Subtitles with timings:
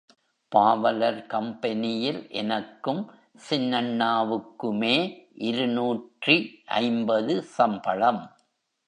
[0.51, 3.11] பாவலர் கம்பெனியில் எனக்கும்
[3.49, 4.95] சின்னண்ணாவுக்குமே
[5.41, 6.35] இருநூற்று
[6.65, 8.23] ஐம்பது சம்பளம்.